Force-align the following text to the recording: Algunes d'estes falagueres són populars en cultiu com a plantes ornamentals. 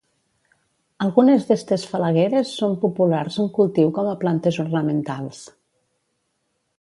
Algunes 1.07 1.43
d'estes 1.49 1.83
falagueres 1.91 2.55
són 2.61 2.73
populars 2.87 3.37
en 3.45 3.53
cultiu 3.61 3.93
com 3.99 4.09
a 4.15 4.19
plantes 4.25 4.61
ornamentals. 4.67 5.45